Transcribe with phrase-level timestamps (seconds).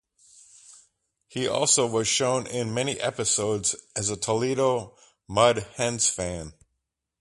[1.27, 6.53] He also was shown in many episodes as a Toledo Mud Hens fan.